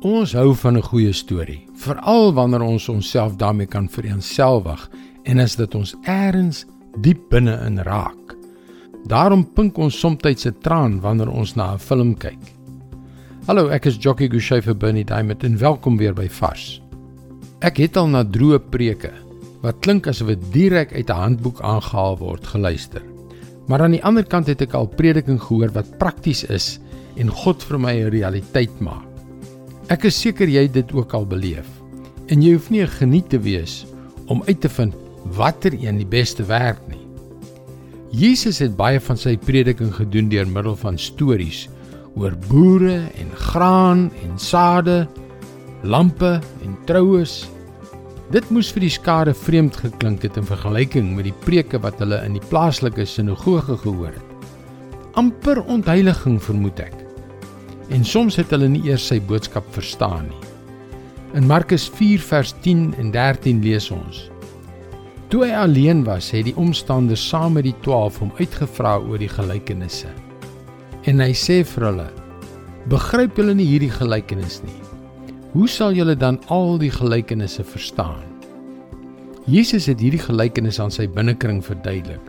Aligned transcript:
Ons 0.00 0.32
hou 0.32 0.54
van 0.56 0.78
'n 0.78 0.82
goeie 0.82 1.12
storie, 1.12 1.66
veral 1.76 2.32
wanneer 2.32 2.62
ons 2.62 2.88
onsself 2.88 3.36
daarmee 3.36 3.66
kan 3.66 3.88
vereenselwig 3.88 4.90
en 5.24 5.38
as 5.38 5.56
dit 5.56 5.74
ons 5.74 5.94
eers 6.08 6.64
diep 7.00 7.28
binne 7.28 7.52
in 7.66 7.78
raak. 7.78 8.34
Daarom 9.04 9.44
pink 9.44 9.76
ons 9.78 9.98
soms 9.98 10.46
'n 10.46 10.56
traan 10.62 11.00
wanneer 11.00 11.28
ons 11.28 11.54
na 11.54 11.74
'n 11.74 11.78
film 11.78 12.14
kyk. 12.14 12.40
Hallo, 13.46 13.68
ek 13.68 13.86
is 13.86 13.98
Jockey 13.98 14.28
Gouchee 14.28 14.62
vir 14.62 14.74
Bernie 14.74 15.04
Diamond 15.04 15.44
en 15.44 15.58
welkom 15.58 15.98
weer 15.98 16.14
by 16.14 16.28
Vars. 16.28 16.80
Ek 17.60 17.76
het 17.76 17.96
al 17.96 18.08
na 18.08 18.24
droë 18.24 18.58
preke 18.70 19.12
wat 19.60 19.80
klink 19.80 20.06
asof 20.06 20.28
dit 20.28 20.52
direk 20.52 20.94
uit 20.94 21.10
'n 21.10 21.12
handboek 21.12 21.60
aangehaal 21.60 22.16
word 22.18 22.46
geluister. 22.46 23.02
Maar 23.66 23.82
aan 23.82 23.92
die 23.92 24.04
ander 24.04 24.24
kant 24.24 24.46
het 24.46 24.62
ek 24.62 24.72
al 24.72 24.86
prediking 24.86 25.40
gehoor 25.40 25.70
wat 25.72 25.98
prakties 25.98 26.44
is 26.44 26.80
en 27.16 27.28
God 27.28 27.62
vir 27.62 27.78
my 27.78 27.92
'n 27.92 28.10
realiteit 28.10 28.80
maak. 28.80 29.09
Ek 29.90 30.04
is 30.06 30.20
seker 30.22 30.46
jy 30.46 30.68
het 30.68 30.74
dit 30.76 30.92
ook 30.94 31.16
al 31.18 31.24
beleef. 31.26 31.66
En 32.30 32.44
jy 32.44 32.52
hoef 32.54 32.68
nie 32.70 32.82
'n 32.82 32.96
geniet 33.00 33.28
te 33.28 33.38
wees 33.42 33.86
om 34.26 34.42
uit 34.46 34.60
te 34.60 34.68
vind 34.68 34.94
watter 35.34 35.74
een 35.74 35.96
die 35.98 36.06
beste 36.06 36.44
werk 36.46 36.78
nie. 36.86 37.02
Jesus 38.12 38.58
het 38.58 38.76
baie 38.76 39.00
van 39.00 39.16
sy 39.16 39.36
prediking 39.36 39.92
gedoen 39.92 40.28
deur 40.28 40.46
middel 40.46 40.76
van 40.76 40.98
stories 40.98 41.68
oor 42.14 42.36
boere 42.48 43.10
en 43.18 43.30
graan 43.34 44.12
en 44.22 44.38
sade, 44.38 45.08
lampe 45.82 46.40
en 46.62 46.78
troues. 46.86 47.48
Dit 48.30 48.48
moes 48.50 48.70
vir 48.72 48.80
die 48.80 48.94
skare 48.94 49.34
vreemd 49.34 49.76
geklink 49.76 50.22
het 50.22 50.36
in 50.36 50.46
vergelyking 50.46 51.16
met 51.16 51.24
die 51.24 51.40
preke 51.44 51.78
wat 51.78 51.98
hulle 51.98 52.24
in 52.24 52.32
die 52.32 52.48
plaaslike 52.48 53.04
sinagoge 53.04 53.76
gehoor 53.76 54.12
het. 54.14 54.30
amper 55.14 55.62
ontheiliging 55.66 56.42
vermoed 56.42 56.78
ek 56.80 56.99
en 57.90 58.04
soms 58.06 58.38
het 58.38 58.52
hulle 58.54 58.68
nie 58.70 58.84
eers 58.88 59.08
sy 59.10 59.18
boodskap 59.20 59.66
verstaan 59.74 60.28
nie. 60.30 60.46
In 61.38 61.46
Markus 61.46 61.88
4 61.98 62.22
vers 62.26 62.54
10 62.62 62.94
en 62.98 63.10
13 63.14 63.62
lees 63.62 63.90
ons: 63.94 64.28
Toe 65.30 65.44
hy 65.44 65.52
alleen 65.54 66.02
was, 66.06 66.32
het 66.34 66.48
die 66.48 66.56
omstanders 66.58 67.22
saam 67.22 67.54
met 67.58 67.68
die 67.68 67.76
12 67.84 68.18
hom 68.22 68.32
uitgevra 68.40 68.96
oor 68.98 69.20
die 69.22 69.30
gelykenisse. 69.30 70.10
En 71.06 71.22
hy 71.22 71.30
sê 71.38 71.60
vir 71.74 71.86
hulle: 71.90 72.08
Begryp 72.90 73.38
julle 73.38 73.54
nie 73.54 73.68
hierdie 73.68 73.92
gelykenis 73.94 74.58
nie? 74.66 74.80
Hoe 75.52 75.68
sal 75.70 75.94
julle 75.94 76.16
dan 76.18 76.40
al 76.50 76.78
die 76.82 76.90
gelykenisse 76.94 77.62
verstaan? 77.66 78.26
Jesus 79.50 79.86
het 79.90 80.02
hierdie 80.02 80.22
gelykenis 80.22 80.78
aan 80.82 80.92
sy 80.94 81.08
binnekring 81.10 81.62
verduidelik, 81.64 82.22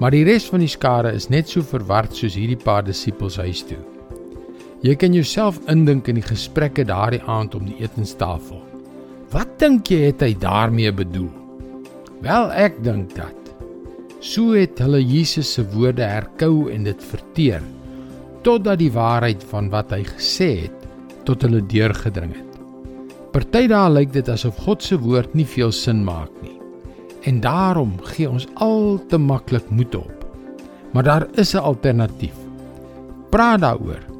maar 0.00 0.12
die 0.12 0.24
res 0.28 0.48
van 0.48 0.64
die 0.64 0.72
skare 0.72 1.12
is 1.16 1.28
net 1.32 1.48
so 1.48 1.64
verward 1.64 2.16
soos 2.16 2.36
hierdie 2.36 2.60
paar 2.60 2.84
disippels 2.84 3.36
huis 3.40 3.64
toe. 3.68 3.80
Jy 4.86 4.94
kan 4.94 5.14
jouself 5.16 5.58
indink 5.66 6.06
in 6.06 6.20
die 6.20 6.26
gesprekke 6.26 6.84
daardie 6.86 7.22
aand 7.26 7.56
om 7.58 7.64
die 7.66 7.80
etenstafel. 7.82 8.60
Wat 9.32 9.56
dink 9.58 9.90
jy 9.90 10.04
het 10.12 10.22
hy 10.22 10.36
daarmee 10.38 10.92
bedoel? 10.94 11.30
Wel, 12.22 12.52
ek 12.54 12.78
dink 12.86 13.14
dat 13.16 13.34
so 14.22 14.54
het 14.58 14.80
hulle 14.82 14.98
Jesus 14.98 15.50
se 15.54 15.62
woorde 15.74 16.02
herkou 16.02 16.68
en 16.74 16.88
dit 16.88 17.02
verteer 17.06 17.62
totdat 18.42 18.80
die 18.80 18.90
waarheid 18.90 19.44
van 19.50 19.68
wat 19.70 19.92
hy 19.94 20.00
gesê 20.08 20.48
het 20.64 20.86
tot 21.26 21.42
hulle 21.46 21.60
deurgedring 21.70 22.32
het. 22.34 22.58
Party 23.34 23.66
dae 23.70 23.90
lyk 23.92 24.10
dit 24.14 24.30
asof 24.30 24.58
God 24.64 24.82
se 24.82 24.98
woord 24.98 25.34
nie 25.38 25.46
veel 25.46 25.74
sin 25.74 26.04
maak 26.06 26.32
nie. 26.42 26.54
En 27.26 27.42
daarom 27.44 27.96
gee 28.14 28.30
ons 28.30 28.46
al 28.62 28.98
te 29.10 29.18
maklik 29.18 29.66
moed 29.70 29.94
op. 29.98 30.26
Maar 30.94 31.04
daar 31.04 31.26
is 31.34 31.54
'n 31.54 31.62
alternatief. 31.62 32.34
Praat 33.30 33.60
daaroor 33.60 34.17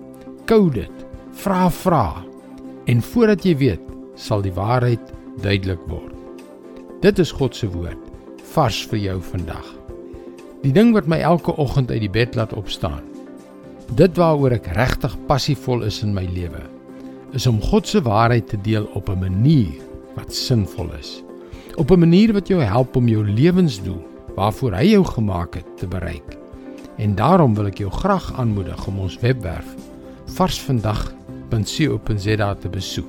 kou 0.49 0.71
dit. 0.73 1.05
Vra 1.43 1.69
vra. 1.71 2.25
En 2.89 3.03
voordat 3.05 3.45
jy 3.45 3.55
weet, 3.61 3.83
sal 4.17 4.41
die 4.43 4.55
waarheid 4.57 5.13
duidelik 5.45 5.83
word. 5.91 6.15
Dit 7.05 7.21
is 7.21 7.35
God 7.37 7.57
se 7.57 7.69
woord 7.71 8.01
vars 8.55 8.79
vir 8.89 8.99
jou 8.99 9.19
vandag. 9.29 9.67
Die 10.65 10.73
ding 10.73 10.95
wat 10.97 11.07
my 11.07 11.19
elke 11.21 11.53
oggend 11.61 11.93
uit 11.93 12.01
die 12.01 12.11
bed 12.11 12.35
laat 12.35 12.55
opstaan. 12.57 13.05
Dit 14.01 14.17
waaroor 14.17 14.57
ek 14.57 14.71
regtig 14.75 15.13
passievol 15.29 15.85
is 15.87 16.01
in 16.03 16.15
my 16.17 16.25
lewe, 16.33 16.63
is 17.37 17.47
om 17.47 17.61
God 17.63 17.87
se 17.87 18.01
waarheid 18.03 18.49
te 18.49 18.59
deel 18.65 18.89
op 18.97 19.11
'n 19.13 19.21
manier 19.21 19.77
wat 20.17 20.35
sinvol 20.35 20.89
is. 20.99 21.23
Op 21.77 21.93
'n 21.93 22.01
manier 22.01 22.33
wat 22.33 22.49
jou 22.49 22.63
help 22.63 22.97
om 22.97 23.09
jou 23.09 23.23
lewensdoel 23.23 24.01
waarvoor 24.35 24.73
hy 24.73 24.87
jou 24.97 25.05
gemaak 25.05 25.55
het 25.55 25.77
te 25.77 25.87
bereik. 25.87 26.39
En 26.97 27.15
daarom 27.15 27.55
wil 27.55 27.67
ek 27.67 27.79
jou 27.79 27.91
graag 27.91 28.33
aanmoedig 28.39 28.87
om 28.87 28.99
ons 28.99 29.21
webwerf 29.21 29.77
varsvandag.co.za 30.37 32.55
te 32.55 32.69
besoek. 32.69 33.09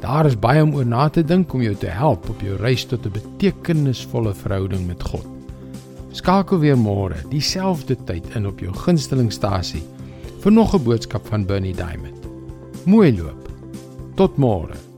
Daar 0.00 0.26
is 0.26 0.38
baie 0.38 0.62
om 0.62 0.74
oor 0.74 0.86
na 0.86 1.08
te 1.08 1.24
dink 1.24 1.54
om 1.54 1.62
jou 1.62 1.74
te 1.74 1.86
help 1.86 2.28
op 2.28 2.40
jou 2.40 2.56
reis 2.60 2.84
tot 2.84 3.06
'n 3.06 3.12
betekenisvolle 3.12 4.34
verhouding 4.34 4.86
met 4.86 5.02
God. 5.02 5.26
Skakel 6.12 6.58
weer 6.58 6.78
môre, 6.78 7.14
dieselfde 7.30 7.96
tyd 8.04 8.34
in 8.34 8.46
op 8.46 8.60
jou 8.60 8.72
gunstelingstasie 8.72 9.82
vir 10.40 10.52
nog 10.52 10.74
'n 10.74 10.84
boodskap 10.84 11.26
van 11.26 11.46
Bernie 11.46 11.74
Diamond. 11.74 12.26
Mooi 12.84 13.16
loop. 13.16 13.48
Tot 14.14 14.36
môre. 14.36 14.93